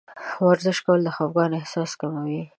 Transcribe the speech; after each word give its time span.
ورزش 0.47 0.77
کول 0.85 0.99
د 1.03 1.07
خفګان 1.15 1.51
احساس 1.59 1.91
کموي. 2.01 2.41